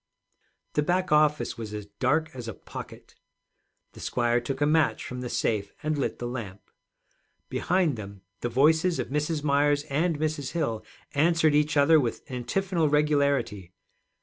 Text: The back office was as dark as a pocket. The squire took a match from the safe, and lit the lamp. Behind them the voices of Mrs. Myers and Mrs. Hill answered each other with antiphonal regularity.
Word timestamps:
The 0.73 0.81
back 0.81 1.11
office 1.11 1.59
was 1.59 1.75
as 1.75 1.85
dark 1.85 2.31
as 2.33 2.47
a 2.47 2.55
pocket. 2.55 3.13
The 3.91 3.99
squire 3.99 4.41
took 4.41 4.59
a 4.59 4.65
match 4.65 5.05
from 5.05 5.21
the 5.21 5.29
safe, 5.29 5.73
and 5.83 5.95
lit 5.95 6.17
the 6.17 6.25
lamp. 6.27 6.71
Behind 7.49 7.97
them 7.97 8.23
the 8.39 8.49
voices 8.49 8.97
of 8.97 9.09
Mrs. 9.09 9.43
Myers 9.43 9.83
and 9.91 10.17
Mrs. 10.17 10.53
Hill 10.53 10.83
answered 11.13 11.53
each 11.53 11.77
other 11.77 11.99
with 11.99 12.23
antiphonal 12.31 12.89
regularity. 12.89 13.73